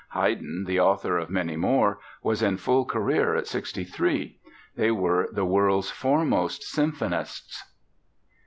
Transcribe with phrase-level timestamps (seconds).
[0.13, 4.35] Haydn, the author of many more, was in full career at 63.
[4.75, 7.63] They were the world's foremost symphonists.